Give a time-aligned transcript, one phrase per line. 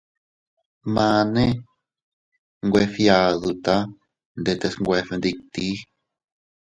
[0.93, 1.45] Mane
[2.65, 3.75] nwe fgiaduta
[4.41, 5.67] ndetes nwe fgnditi.